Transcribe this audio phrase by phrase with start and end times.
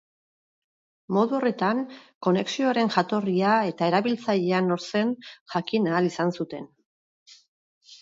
[1.17, 1.81] Modu horretan,
[2.29, 5.15] konexioaren jatorria eta erabiltzailea nor zen
[5.55, 6.71] jakin ahal izan zuten.